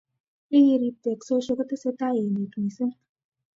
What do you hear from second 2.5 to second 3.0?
misisng